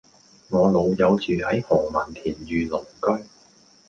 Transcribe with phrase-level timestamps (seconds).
[0.49, 3.23] 我老友住喺何文田御龍居